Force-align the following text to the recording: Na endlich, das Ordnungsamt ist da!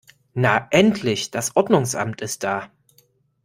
Na 0.33 0.67
endlich, 0.71 1.29
das 1.29 1.55
Ordnungsamt 1.55 2.21
ist 2.21 2.41
da! 2.43 2.71